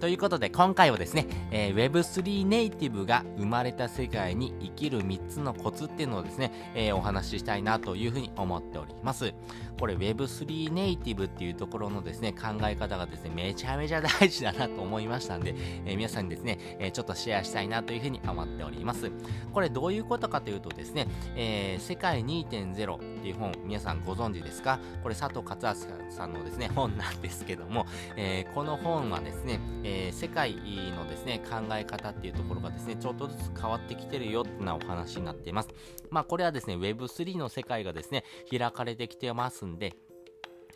[0.00, 9.32] ということで今回はですね、えー、Web3 ネイティブが生まれた世界に生きる3つのコツっていうのをですね、えー、お話ししたいなというふうに思っております。
[9.78, 15.54] これ Web3 ネイティブっていうところのですね、考え方がですね、めちゃめちゃ大事だなと思いましたんで、
[15.86, 19.10] えー、皆さんにですね、えちょっとシェアしたいなというふうに思っております。
[19.52, 24.78] これどういうことかというとですね、え世界2.0っていう本、皆さんご存知ですか？
[25.02, 27.86] これ佐藤勝明さんのですね、本なんですけども、
[28.16, 30.54] えこの本はですね、え世界
[30.96, 35.68] のですね、考え方っていうところがですね、ちょっとずつ変わってきてるよってなお話になっています。
[36.10, 39.94] まあ、これはですね、Web3 の世界がですね、開かれてきてますんで、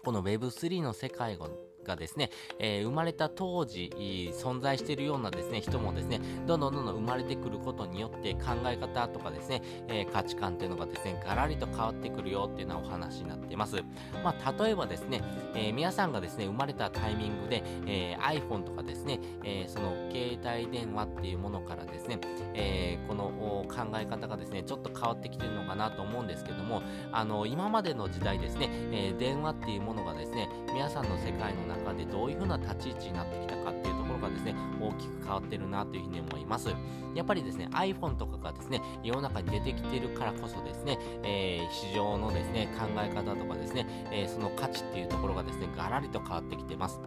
[0.05, 1.49] この Web3 の世界が
[1.89, 3.91] がですね、えー、生まれた当時
[4.33, 13.83] 存在しているようなですね人もですねどんどんどんどん生まれてくることによって考え方とかですね、えー、価値観っていうのがですねガラリと変わってくるよっていうようなお話になっています。
[14.23, 15.23] まあ、例えばですね、
[15.55, 22.19] えー、皆さんがですね生まれたタイミングで、え iPhone とかですね、えその携帯電話っていうものからですね、
[22.55, 23.31] えこの
[23.69, 26.83] 考え方がですねちょっと変わってきてるのかなと思うんですけども
[27.13, 36.69] あの今までの時代ですね、え電話っていうものがですね皆さんの世界の中中でどういう風な立ち位置になってきたかっていうところがですね、大きく変わってるなというふうに思います。
[37.15, 47.01] やっぱりですね、iPhone とかがですね、世の中に出てきてるからこそですね、えー、市場のですね、考え方とかですね、えー、その価値っていうところがですね、ガラリと変わってきてます。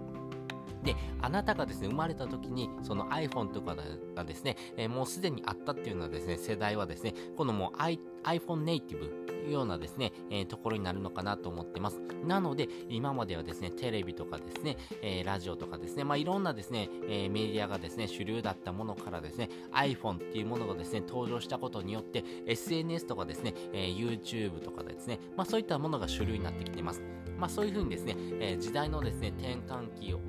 [0.84, 3.76] で、あなたがですね、生まれた時に、その iPhone とか
[4.14, 7.78] がですね、えー、もうすでにあったっていうのはですね、世代はですね、このもう
[8.24, 12.00] iPhone ネイティブようなですね、えー、ところになるのかなと思ってます。
[12.26, 27.02] なので、今まではですね、テレビとかですね、えー、ラジオとかですね、まあ、いろんなですね、えー、メディアがですね、主流だったものからですね、iPhone っていうものがですね、登場したことによって、SNS とかですね、え YouTube とかですね、まあ、そういったものが主流になってきています。
[27.38, 30.20] まあ、そういうふうにですね、え時代のですね、転換期を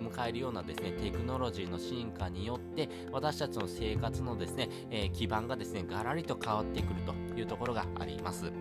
[0.00, 8.52] 迎えるようなですね、テクノロジーの進化によって、私たちの生活のですね、え基盤がですね、ガラリと変わってくるというところがあります。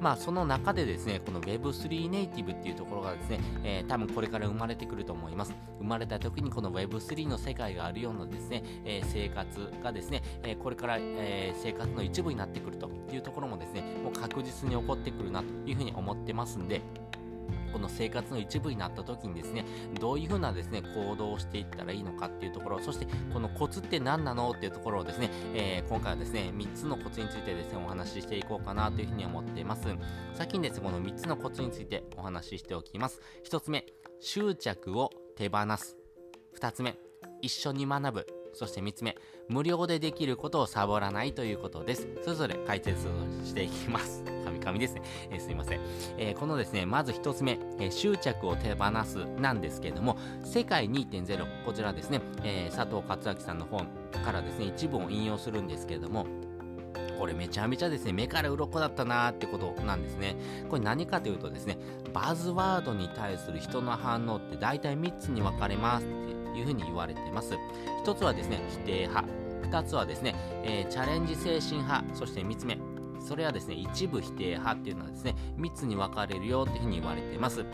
[0.00, 5.54] まあ、その中でですね、この Web3 ネイティブっていうところがですね、えー、多分これから生まれてくると思います。
[5.78, 16.82] 生まれた時にこの Web3 の世界があるようなですね、えー、生活がですね、え、これから、え生活の一部になってくるというところもですね、もう確実に起こってくるなというふうに思ってますんで、
[17.76, 19.66] この生活の一部になった時にですね、
[20.00, 29.82] どういうふうなですね、行動をしていったらいいのかっていうところ、そしてこのコツって何なのっていうところをですね、えー、今回はですね、3つのコツについてですね、お話ししていこうかなというふうに思っています。
[30.32, 33.20] 先にですね、この3つのコツについてお話ししておきます。
[33.44, 33.84] 1つ目、
[34.20, 35.98] 執着を手放す。
[36.58, 36.96] 2つ目、
[37.42, 38.26] 一緒に学ぶ。
[38.56, 39.16] そして3つ目、
[39.48, 42.08] 無料でできることをサボらないということです。
[42.22, 43.10] それぞれ解説を
[43.44, 44.24] していきます。
[44.46, 45.02] 神々ですね。
[45.30, 45.80] えー、すいません。
[46.18, 53.86] えー、このですね、まず1つ目、えー、執着を手放すなんですけれども、世界2.0、こちらですね、え佐藤勝明さんの本
[54.24, 56.26] からですね、一部を引用するんですけれども、
[57.18, 60.36] これめちゃめちゃですね、目から鱗だったなーってことなんですね。
[60.68, 61.78] これ何かというとですね、
[62.12, 67.56] バズワードに対する人の反応って大体3つに分かれますっていうふうに言われています。
[68.02, 69.28] 一つはですね、否定派。
[69.62, 72.04] 二つはですね、えー、チャレンジ精神派。
[72.14, 72.78] そして三つ目。
[73.20, 77.64] それはですね、一部否定派っていうのはですね、3つに分かれるよっていうふうに言われています。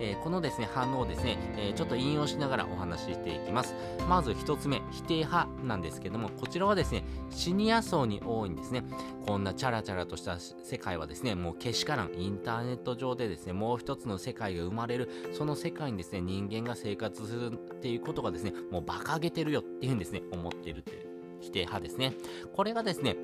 [0.00, 3.74] えー、このですね、反応をですね、えー、ちょっと引用しながらお話ししていきます。
[4.08, 8.84] まず一つ目、否定派なんですけども、こちらはですね、シニア層に多いんですね。
[9.26, 21.06] こんなチャラチャラとした世界はですね、もうけしからん、インターネット上でですね、もう一つの世界が生まれる、その世界にですね、人間が生活するっていうことがですね、もう馬鹿げてるよっていうふうにですね、思ってるっていう
[21.40, 22.14] 否定派ですね。
[22.54, 23.16] これがですね、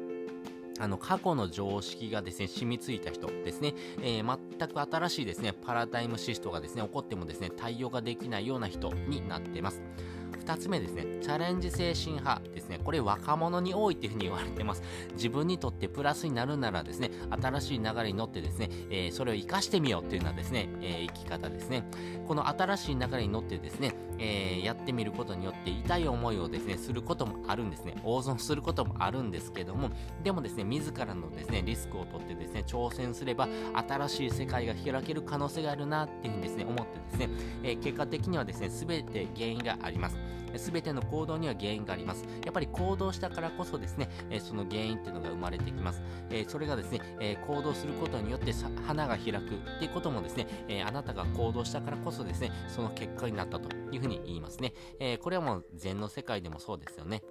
[0.79, 9.83] あの、過去の常識がですね、染みついた人ですね、えー、全く新しいですね、パラダイムシフトがですね、起こってもですね、対応ができないような人になってます。
[10.43, 12.81] 2つ目ですね、チャレンジ精神派ですね。
[12.83, 14.83] これ若者に多いっていうふうに言われてます。
[15.15, 21.85] 自分にとってプラスになるならですね、新しい流れに乗ってですね、えー、それを活かしてみようっていうのはですね、えー、生き方ですね。
[22.27, 27.97] この新しい流れに乗ってですね、えー、やってみることによって痛い思いをですね、することもあるんですね。
[28.05, 29.91] 大損することもあるんですけども、
[30.23, 33.49] でもですね、自らのですね、リスクを取ってですね、挑戦すれば、
[33.89, 37.29] 新しい世界が開ける可能性があるなっていうふうにですね、思ってですね、
[37.63, 40.17] え結果的にはですね、すべて原因があります。
[40.59, 42.25] 全ての行動には原因があります。
[42.45, 46.03] やっぱり行動したからこそですね、えその原因っていうのが生まれてきます。
[46.31, 48.53] えそれがですね、え行動することによって
[48.87, 54.73] 花が開くっていうこともですね、えあなたが行動したからこそですね、その結果になったというふうに言いますね。
[54.99, 57.23] えこれはもう禅の世界でもそうですよね。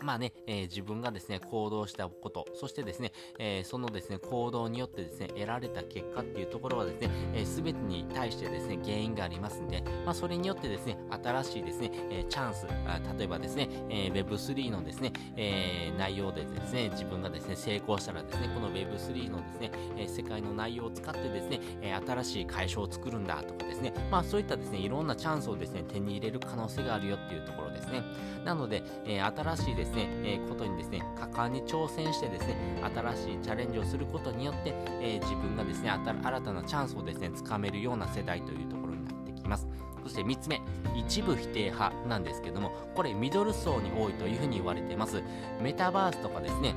[0.00, 28.02] まあね、えー、自分がですね、行動したこと、そしてですね、えー、そのですね、行動によってですね、得られた結果っていうところはですね、す、え、べ、てに対してですね、原因がありますんで、まあ、それによってですね、新しいですね、えー、チャンスあ、例えばですね、え Web3 のですね、え内容でですね、自分がですね、成功したらですね、この Web3 のですね、え世界の内容を使ってですね、え新しい会社を作るんだとかですね、まあそういったですね、いろんなチャンスをですね、手に入れる可能性があるよっていうところですね。
[28.44, 32.56] なので、え新しいですですね、えことにですね、果敢に挑戦してですね、
[32.94, 39.68] 新しいチャレンジをすることによって、え自分がですね、新たなチャンスをですね、つかめるような世代というところになってきます。
[40.02, 40.60] そして3つ目、
[40.96, 45.22] 一部否定派なんですけども、これミドル層に多いというふうに言われています。
[45.60, 46.74] メタバースとかですね、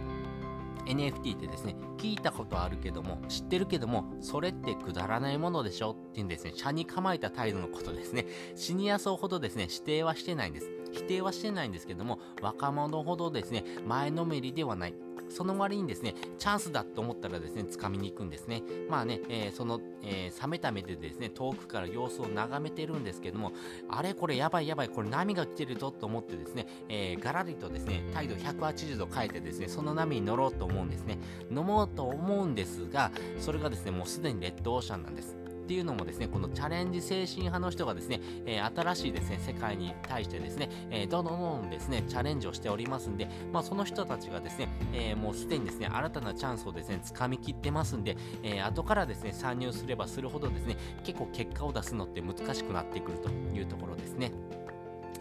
[0.86, 8.26] NFT ってですね、聞いたことあるけども、知ってるけども、それってくだらないものでしょっていうんですね、車に構えた態度のことですね。
[8.56, 10.77] シニア層ほどですね、指定はしてないんです。
[10.92, 14.94] 否定はしてないんですけども、若者ほどですね、前のめりではない。
[15.30, 18.64] その割にですね、チャンスだと思ったらですね、掴みに行くんですね。
[18.90, 23.52] まあね、えー、その、えー、冷めた目でですね、遠くから様子を眺めてるんですけども、
[23.90, 31.18] あれこれやばいやばい、これ波が来てるぞと思ってですね、えー、ガラリとですね、態度180度変えてですね、その波に乗ろうと思うんですね。
[31.52, 35.47] 飲もうと思うんですが、それがですね、もうすでにレッドオーシャンなんです。
[35.68, 54.32] っていうのもですね、このチャレンジ精神派の人がですね、えー、新しいですね、世界に対してですね、えー、どんどんどんですね、チャレンジをしておりますんで、まあその人たちがですね、えー、もうすでにですね、新たなチャンスをですね、掴みきってますんで、えー、後からですね、参入すればするほどですね、結構結果を出すのって難しくなってくるというところですね。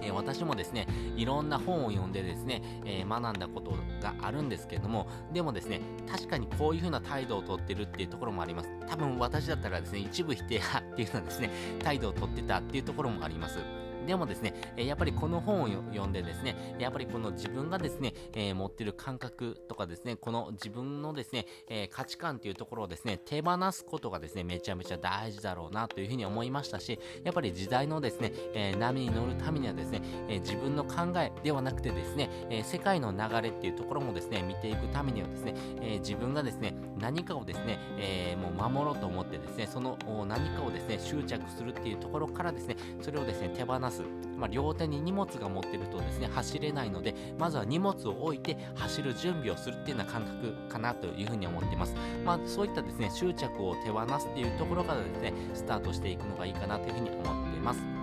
[0.07, 0.87] えー、私もですね、
[1.17, 5.81] いろんな本を読んでですね、えー、学んだことがあるんですけれども、でもですね、
[6.11, 8.71] 確かにこういう風な態度をとってるっていうところもあります。
[8.89, 11.51] 多分私だったらですね、一部否定派っていうのはですね、
[11.83, 13.59] 態度をとってたっていうところもあります。
[14.07, 43.96] でもですね、やっぱりこの本を読んでですね、やっぱりこの自分がですね、えー、持ってる感覚とかですね、この自分のですね、えー、価値観っていうところをですね、手放すことがですね、めちゃめちゃ大事だろうなというふうに思いましたし、やっぱり時代のですね、えー、波に乗るためにはですね、え自分の考えではなくてですね、え世界の流れっていうところもですね、見ていくためにはですね、え自分がですね、何かをですね、えもう守ろうと思ってですね、その何かをですね、執着するっていうところからですね、それをですね、手放す。
[44.37, 51.95] まあ、両手に荷物が持ってるとですね、走れないので、まずは荷物を置いて走る準備をするっていうような感覚かなというふうに思っています。
[52.25, 57.96] まあ、そういったですね、執着を手放すっていうところからですね、スタートしていくのがいいかなというふうに思っています。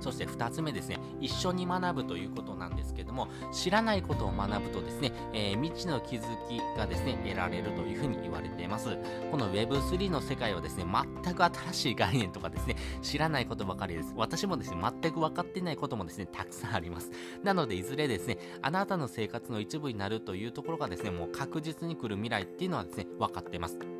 [0.00, 8.96] そして2つ目ですね、一緒に学ぶということなんですけども、知らないことを学ぶとですね、えー、未知の気づきがですね、得られるというふうに言われています。
[9.30, 10.84] この Web3 の世界はですね、
[11.24, 14.12] 全く新しい概念とかですね、知らないことばかりです。
[14.16, 17.10] 私もですね、全く分かってないこともですね、たくさんあります。
[17.42, 23.99] なので、いずれですね、あなたの生活の一部になるというところがですね、もう確実に来る未来っていうのはですね、分かってます。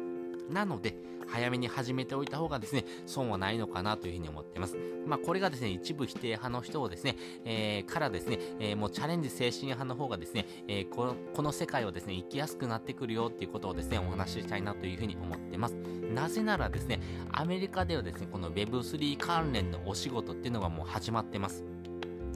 [0.50, 0.94] なので、
[1.30, 4.76] 早めに始めておいた方がですね、損はないのかなというふうに思っています。
[5.06, 15.74] まあ、これがですね、一部否定派の人をですね、えー、からですね、えー、もうチャレンジ精神派の方がですね、えー、このこの世界をですね、生きやすくなってくるよっていうことをですね、お話ししたいなというふうに思っています。
[15.74, 17.00] なぜならですね、
[17.30, 21.64] アメリカではですね、この Web3 関連のお仕事っていうのがもう始まってます。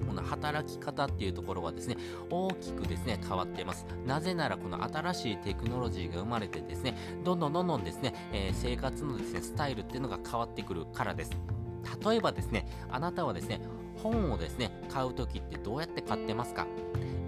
[0.03, 1.97] この働き方っていうところはですね、
[2.31, 3.87] 大きくですね、変わっています。
[4.07, 11.31] なぜならこの新しいテクノロジーが生まれてですね、どんどんどんどんですね、えー、生活のですね、スタイルっていうのが変わってくるからです。
[12.05, 13.61] 例えばですね、あなたはですね、
[14.03, 16.67] 本をですね、買うときってどうやって買ってますか？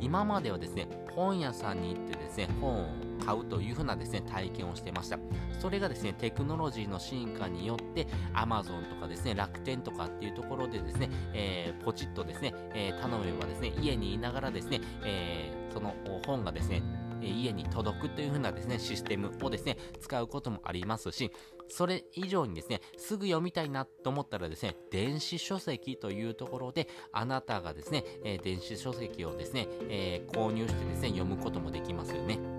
[0.01, 2.87] 今まではですね、本屋さんに行ってですね、本を
[3.27, 5.19] 買うというふうなですね、体験をしてました。
[5.59, 16.83] それがですね、テクノロジーの進化によって、Amazon とかですね、楽天とかっていうところでですね、えー、ポチッとですね、えー、頼めばですね、家にいながらですね、えー、その本がですね、
[17.21, 21.31] 家に届くという風なですね、システムをですね、使うこともありますし、
[21.69, 32.56] それ以上にですね、すぐ読みたいなと思ったらですね、電子書籍というところで、あなたがですね、え、電子書籍をですね、えー、購入してですね、読むこともできますよね。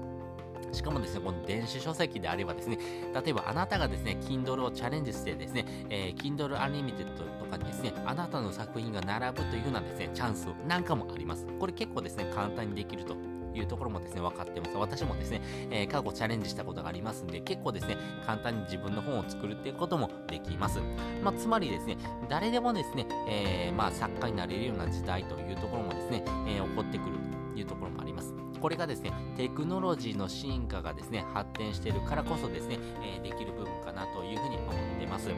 [0.71, 2.77] しかもですね、この電子書籍であればですね、
[3.13, 7.05] 例えばあなたがですね、Kindle をチャレンジしてですね、えー、Kindle Unlimited
[7.39, 11.45] とかにですね、あなたの作品が並ぶというようなですね、チャンスなんかもあります。
[11.59, 13.15] これ結構ですね、簡単にできると
[13.57, 14.77] いうところもですね、分かってます。
[14.77, 20.79] 私もですね、えー、過去チャレンジしたことがありますんで、結構ですね、簡単に自分の本を作るっていうこともできます。
[21.24, 21.97] まあ、つまりですね、
[22.29, 27.15] 誰でもですね、えー、まあ、作家になれるような時代というところもですね、えー、起こってくる
[27.53, 28.07] というところもあります。
[28.58, 35.30] これがですね、テクノロジーの進化がですね、発展しているからこそですね、えー、できる部分かなというふうに思っています。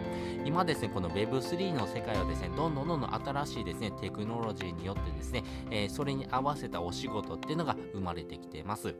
[0.46, 8.96] 今ですね、この Web3 の世界はですね、どんどんどんどん新しいですね、テクノロジーによってですね、えー、それに合わせたお仕事っていうのが生まれてきています。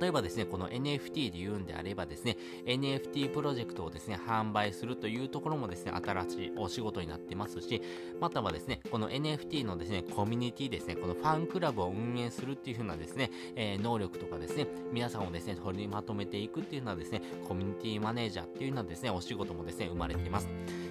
[0.00, 2.36] 例えばですね、この NFT で言うんであればですね、
[2.66, 7.82] NFT プロジェクトをですね、販売するというところもですね、新しいお仕事になってますし、
[8.20, 20.48] またはですね、この NFT のですね、コミュニティですね、このファンクラブを運営するっていう風なですね、えー、能力とかですね、皆さんをですね、取りまとめていくっていうのはですね、コミュニティマネージャーっていうのはですね、お仕事もですね、生まれています。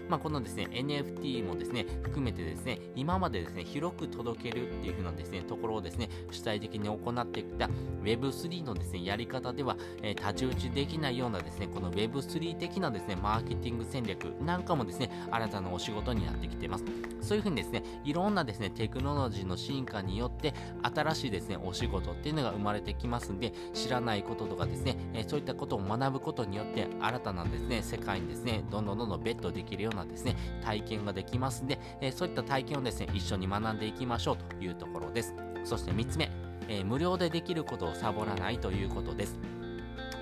[0.09, 7.69] まあ、このですね、NFT もですね、含めてですね、今までですね、広く届けるっていう風なですね、ところをですね、主体的に行ってきた
[8.03, 16.85] Web3 のですね、やり方では、えー、太刀打ちできないようなですね、この Web3 的なですね、マーケティング戦略なんかもですね、新たなお仕事になってきてます。
[17.21, 35.33] そういうふうにですね、いろんなですね、テクノロジーの進化によって、新しいですね、お仕事っていうのが生まれてきますんで、知らないこととかですね、えー、そういったことを学ぶことによって、新たなですね、世界にですね、どんどんどんどんベットできるようなですね、体験ができますんで、えー、そういった体験をですね、一緒に学んでいきましょうというところです。
[35.63, 36.31] そして3つ目、
[36.67, 39.39] えー、無料でできることをサボらないということです。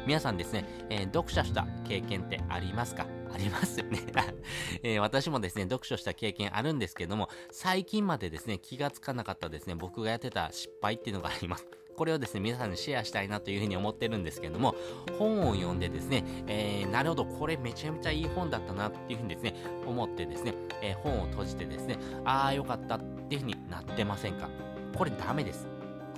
[0.07, 3.05] 皆さんですね、えー、読書した経験ってありますか？
[3.31, 3.99] ありますよね
[4.81, 11.67] えー、私もですね、読書した経験あるんですけども、最近までですね、気がつかなかったですね、僕がやってた失敗っていうのがあります。
[11.95, 14.73] これをですね、皆さんにシェアしたいなというふうに思ってるんですけども、
[15.19, 19.53] 本を読んでですね、えー、なるほど、これめちゃめちゃいい本だったなっていうふうにですね、
[19.85, 24.49] 思ってですね、えー、本を閉じてですね、ああ、よかったっていうふうになってませんか？
[24.97, 25.67] これダメです。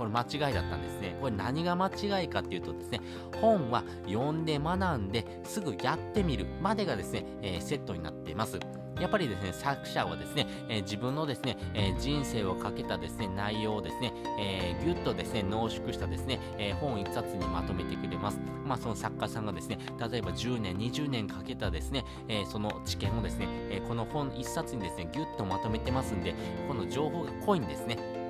[0.01, 1.15] これ間違いだったんですね。
[1.22, 3.01] これ何が間違いかっていうとですね、
[3.39, 8.58] 本は読んで学んですぐやってみるまでがですね、えー、セットになっています。
[9.00, 18.39] やっぱりですね、作者はですね、えー、自分のですね、えー、人生をかけたですね、内容をですね、えー、ぎゅっとですね、濃縮したですね、え本一冊にまとめてくれます。
[18.65, 19.77] まあ、その作家さんがですね、
[20.12, 26.34] 例えば10年、20年かけたですね、えその知見をですね、えこの本一冊にですね、ぎゅっとまとめてますんで、
[26.67, 28.22] この情報が濃いんですね。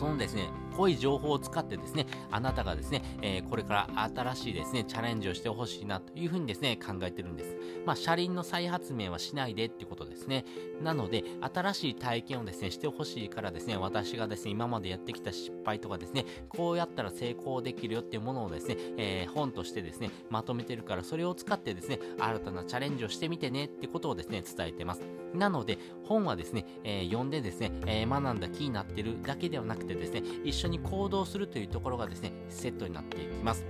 [0.00, 0.48] そのですね、
[0.80, 7.54] 濃い情報を使ってですね、あなたがですね、えー、これから新しいですね、チャレンジをしてほしいなというふうにですね、考えてるんです。
[7.84, 10.46] まあ、車輪の再発明はしないでってことですね。
[10.82, 25.02] なので、新しい体験をですね、してほしいからですね、私がですね、今までやってきた失敗とかですね、こうやったら成功できるよっていうものをですね、えー、本としてですね、まとめてるから、それを使ってですね、新たなチャレンジをしてみてねってことをですね、伝えてます。
[25.34, 33.64] なので、本はですね、えー、読んでですね、えー、学んだ気になってるだけではなくてですね、一緒に行動するというところがですね、セットになっていきます。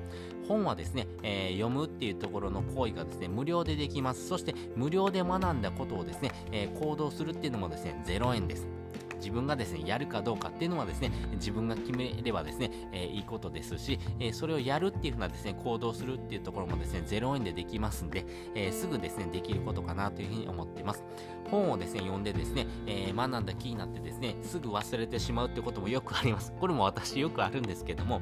[0.46, 4.26] 本はですね、えー、読むっていうところの行為がですね、無料でできます。
[4.26, 8.79] そして、無料で学んだことをですね、えー、行動するっていうのもですね、0円です。
[9.20, 18.24] 自分がですね、やるかどうかっていうのはですね、自分が決めればですね、えー、いいことですし、えー、それをやるっていうふうなですね、行動するっていうところもですね、0円でできますんで、
[18.54, 21.04] えー、すぐですね、できることかなというふうに思ってます。
[21.50, 26.52] 本をですね、読んでですね、え学んだ気になってですね、すぐ忘れてしまうってこともよくあります。
[26.58, 28.20] これも私よくあるんですけども、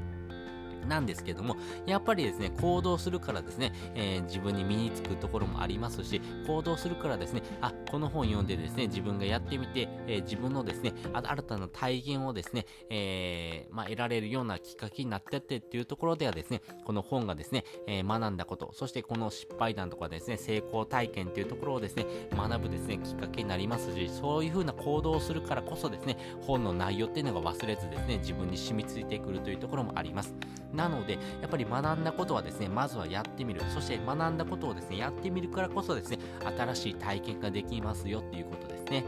[0.86, 1.56] なんですけども、
[1.86, 30.34] やっぱりですね、行動するからですね、えー、自分に身につくところもありますし、行動するからですね、あ、この本読んでですね、自分がやってみて、えー、自分のですね、新たな体験をですね、えー、まあ、得られるようなきっかけになってってっていうところではですね、この本がですね、え学んだこと、そしてこの失敗談とかですね、成功体験っていうところをですね、学ぶですね、きっかけになりますし、そういう風な行動をするからこそですね、本の内容っていうのが忘れずですね、自分に染みついてくるというところもあります。
[30.72, 33.62] なので、やっぱり学んだことはですね、まずはやってみる。
[33.72, 36.18] そして学んだことをですね、やってみるからこそですね、
[36.56, 39.04] 新しい体験ができますよっていうことですね。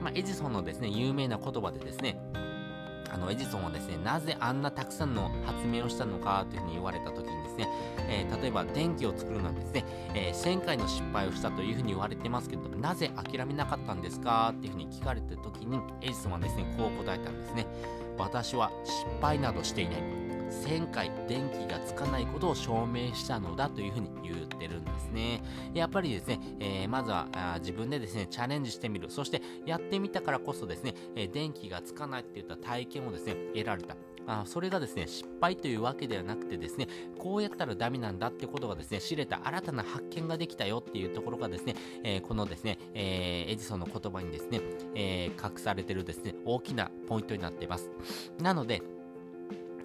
[0.00, 2.18] まあ、エジソンのですね、有名な言葉でですね、
[3.10, 7.68] あのエジソンはですね、なぜあんなたくさんの発明をしたのかというふうに言われたときにですね、
[8.08, 17.66] えー、例えば電気を作るのにですね、えー、1000回の失敗をしたというふうに言われてますけど、なぜ諦めなかったんですかっていうふうに聞かれたときに、エジソンはですね、こう答えたんですね。
[18.18, 20.17] 私は失敗などしていない。
[20.50, 25.42] 1000回電気がつかないことを証明したのだというふうに言ってるんですね。
[25.74, 29.10] やっぱりですね、えー、まずはあ自分でですね、チャレンジしてみる。
[29.10, 33.96] そしてやってみたからこそですね、えー、電気がつかないっていった体験をですね、得られた。
[34.28, 36.86] あそれがですね、失敗というわけではなくてですね、
[37.18, 41.74] こうやったらダメなんだってことがですね、知れた新たな発見ができたよっていうところがですね、
[42.04, 44.60] えー、このですね、えー、エジソンの言葉にですね、
[44.94, 47.90] えー、隠されてるですね、大きなポイントになっています。
[48.38, 48.82] なので、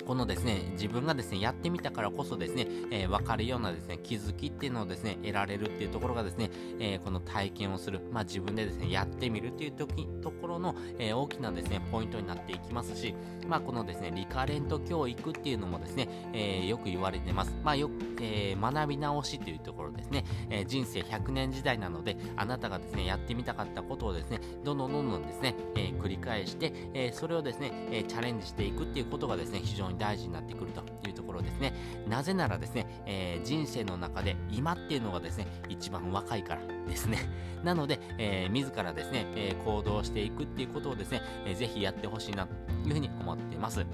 [0.06, 13.16] このですね、自分がですね、やってみたからこそですね、えー、分かるようなですね、気づきっていうのをですね、得られるっていうところがですね、えー、この体験をする、まあ自分でですね、やってみるっていう時ところの、えー、大きなですね、ポイントになっていきますし、
[13.48, 17.56] まあこのですね、リカレント教育っていうのもですね、えー、よく言われてます。
[17.64, 31.74] まあよ、えー、学び直しというところですね、えー、人生100年時代なので、あなたがですね、やってみたかったことをですね、どんどんどんどんですね、えー、繰り返して、えー、それをですね、えー、チャレンジしていくっていうことがですね、非常に大事になってくるというところですね。
[32.08, 37.18] なぜならですね、えー、人生の中で今っていうのがですね、一番若いからですね。
[37.64, 42.54] なので、えー、自らですね、え、行動していくっていうことをですね、えー、ぜひやってほしいなと
[42.88, 43.86] いうふうに思っています。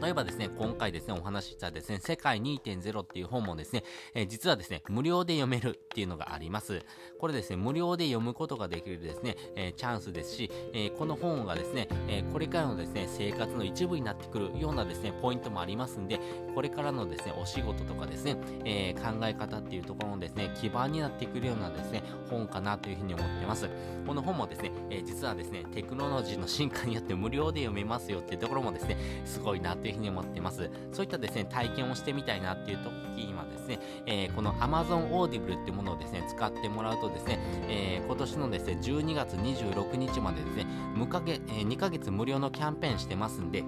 [0.00, 6.82] 例えばですね、今回ですね、お話ししたですね、世界2.0っていう本もですね、えー、実はですね、無料で読めるっていうのがあります。
[7.18, 16.20] これですね、無料で読むことができるですね、えー、チャンスですし、えー、この本がですね、えこれからのですね、生活の一部になってくるようなですね、ポイントもありますんで、
[16.54, 23.68] これからのですね、お仕事とかですね、え考え方っていうところのですね、基盤になってくるようなですね、本かなというふうに思ってます。
[24.06, 30.70] この本もですね、え実はですね、テクノロジーの進化によって無料で読めますよっていうところもですね、すごいなというふうに思ってます。
[30.92, 43.64] そういったですね、体験をしてみたいなっていう時にはですね、えー、この Amazon Audible っていうものをですね、使ってもらうとですね、えー、今年のですね、12月26日までですね、無かげ、えー、2ヶ月無料のキャンペーンしてますんで、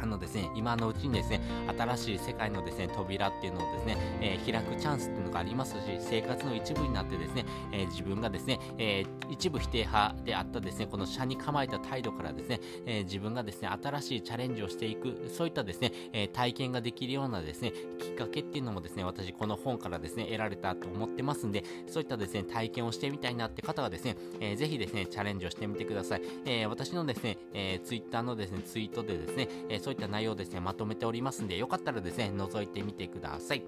[0.00, 1.40] あのですね、今のうちにですね、
[1.76, 26.22] 新しい世界のですね、扉っていうのをですね、えー、開くチャンスっていうのがありますし、生活の一部になってですね、えー、自分がですね、えー、一部否定派であったですね、この社に構えた態度からですね、え自分がですね、新しいチャレンジをしていく、そういったですね、え体験ができるようなですね、きっかけっていうのもですね、私この本からですね、得られたと思ってますんで、そういったですね、体験をしてみたいなって方はですね、えー、ぜひですね、チャレンジをしてみてください。
[26.44, 33.62] え私のですね、えー、ツイッターのですね、ツイートでですね、えそういった内容をですね、まとめておりますんで、よかったらですね、覗いてみてください。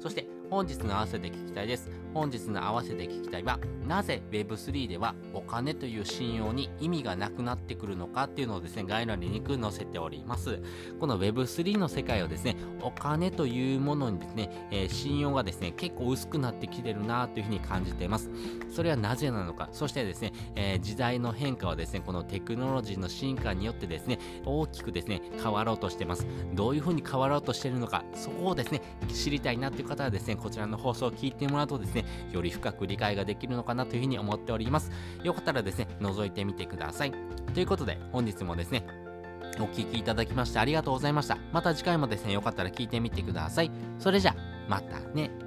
[0.00, 1.90] そして本日の合わせて聞きたいです。
[2.14, 10.60] 本日の合わせて聞きたいは、なぜ Web3 ではお金という信用に意味がなくなってくるのかっていうのをですね、概要欄にリンク載せております。
[11.00, 18.30] この Web3 の世界をですね、お金というものにですね、えー、信用がですね、結構薄くなってきてるなというふうに感じています。
[18.70, 26.26] それはなぜなのか、そしてですね、えー、時代の変化はですね、このテクノロジーの進化によってですね、大きくですね、変わろうとしてます。
[26.54, 28.80] どういうふうに変わろうとしているのか、そこをですね、
[29.12, 34.90] 知りたいなという方はですね、こちらの放送を聞いてもらうとですね、より深く理解ができるのかなというふうに思っております。
[35.22, 37.12] よかったらですね、覗いてみてください。
[37.54, 38.84] ということで、本日もですね、
[39.58, 41.38] お聴きいただきましてありがとうございました。
[41.52, 43.70] また次回もですね、よかったら聞いてみてください。
[43.98, 44.34] それじゃ、
[44.68, 45.45] またね。